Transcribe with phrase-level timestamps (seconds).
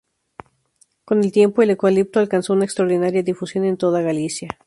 [1.05, 4.49] Con el tiempo, el eucalipto alcanzó una extraordinaria difusión en toda Galicia.